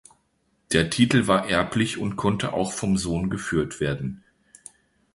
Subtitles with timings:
[0.71, 4.23] Der Titel war erblich und konnte auch vom Sohn geführt werden.